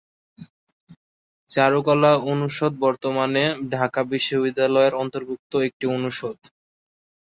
চারুকলা 1.49 2.11
অনুষদ 2.31 2.73
বর্তমানে 2.83 3.43
ঢাকা 3.71 4.01
বিশ্ববিদ্যালয়ের 4.11 4.93
অন্তর্ভুক্ত 5.01 5.51
একটি 5.67 5.85
অনুষদ। 5.95 6.37